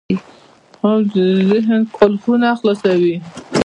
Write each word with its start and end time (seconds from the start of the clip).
خوب 0.77 1.01
د 1.13 1.17
ذهن 1.49 1.81
قفلونه 1.95 2.47
خلاصوي 2.59 3.15